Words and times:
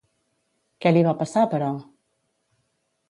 Què 0.85 0.93
li 0.95 1.03
va 1.07 1.13
passar, 1.19 1.43
però? 1.53 1.69